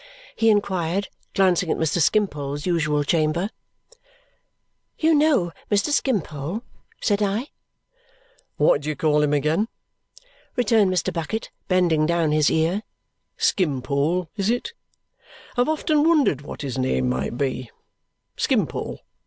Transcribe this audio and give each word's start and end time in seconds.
he 0.35 0.49
inquired, 0.49 1.09
glancing 1.35 1.69
at 1.69 1.77
Mr. 1.77 2.01
Skimpole's 2.01 2.65
usual 2.65 3.03
chamber. 3.03 3.51
"You 4.97 5.13
know 5.13 5.51
Mr. 5.69 5.89
Skimpole!" 5.89 6.63
said 6.99 7.21
I. 7.21 7.49
"What 8.57 8.81
do 8.81 8.89
you 8.89 8.95
call 8.95 9.21
him 9.21 9.31
again?" 9.31 9.67
returned 10.55 10.91
Mr. 10.91 11.13
Bucket, 11.13 11.51
bending 11.67 12.07
down 12.07 12.31
his 12.31 12.49
ear. 12.49 12.81
"Skimpole, 13.37 14.27
is 14.37 14.49
it? 14.49 14.73
I've 15.55 15.69
often 15.69 16.03
wondered 16.03 16.41
what 16.41 16.63
his 16.63 16.79
name 16.79 17.07
might 17.07 17.37
be. 17.37 17.69
Skimpole. 18.37 19.01